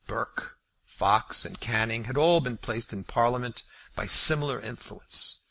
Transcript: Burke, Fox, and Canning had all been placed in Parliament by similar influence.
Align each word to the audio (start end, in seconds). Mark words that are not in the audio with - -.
Burke, 0.07 0.57
Fox, 0.83 1.45
and 1.45 1.59
Canning 1.59 2.05
had 2.05 2.17
all 2.17 2.39
been 2.41 2.57
placed 2.57 2.91
in 2.91 3.03
Parliament 3.03 3.61
by 3.95 4.07
similar 4.07 4.59
influence. 4.59 5.37